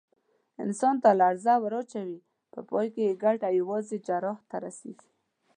انسان 0.63 0.95
ته 1.03 1.09
لړزه 1.21 1.53
ور 1.63 1.73
اچوي، 1.81 2.19
په 2.51 2.59
پای 2.69 2.87
کې 2.93 3.01
یې 3.07 3.19
ګټه 3.23 3.49
یوازې 3.59 3.97
جراح 4.07 4.39
ته 4.49 4.57
رسېږي. 4.65 5.09